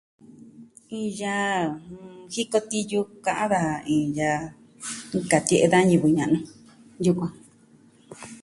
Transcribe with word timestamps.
Iin 0.97 1.11
yaa 1.19 1.57
jiko 2.33 2.59
tiyu 2.69 3.01
ka'an 3.25 3.49
daja 3.51 3.77
iin 3.93 4.09
yaa 4.17 4.39
nkatie'e 5.25 5.65
da 5.73 5.87
ñivɨ 5.89 6.07
ña'nu 6.17 6.39
yukuan. 7.05 7.33